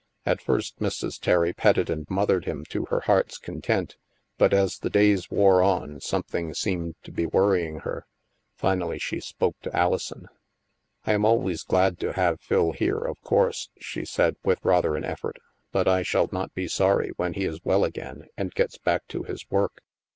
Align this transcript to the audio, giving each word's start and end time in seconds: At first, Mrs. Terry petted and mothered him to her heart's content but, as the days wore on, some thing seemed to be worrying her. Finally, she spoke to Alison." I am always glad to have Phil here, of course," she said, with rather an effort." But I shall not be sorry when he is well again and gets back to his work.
At 0.25 0.41
first, 0.41 0.79
Mrs. 0.79 1.19
Terry 1.19 1.53
petted 1.53 1.87
and 1.87 2.07
mothered 2.09 2.45
him 2.45 2.65
to 2.69 2.85
her 2.85 3.01
heart's 3.01 3.37
content 3.37 3.97
but, 4.39 4.51
as 4.51 4.79
the 4.79 4.89
days 4.89 5.29
wore 5.29 5.61
on, 5.61 5.99
some 6.01 6.23
thing 6.23 6.55
seemed 6.55 6.95
to 7.03 7.11
be 7.11 7.27
worrying 7.27 7.81
her. 7.81 8.07
Finally, 8.55 8.97
she 8.97 9.19
spoke 9.19 9.59
to 9.61 9.77
Alison." 9.77 10.25
I 11.05 11.13
am 11.13 11.23
always 11.23 11.61
glad 11.61 11.99
to 11.99 12.13
have 12.13 12.41
Phil 12.41 12.71
here, 12.71 12.97
of 12.97 13.21
course," 13.21 13.69
she 13.79 14.03
said, 14.03 14.37
with 14.43 14.65
rather 14.65 14.95
an 14.95 15.05
effort." 15.05 15.37
But 15.71 15.87
I 15.87 16.01
shall 16.01 16.27
not 16.31 16.51
be 16.55 16.67
sorry 16.67 17.11
when 17.17 17.33
he 17.33 17.45
is 17.45 17.63
well 17.63 17.83
again 17.83 18.25
and 18.35 18.51
gets 18.55 18.79
back 18.79 19.07
to 19.09 19.21
his 19.21 19.45
work. 19.51 19.83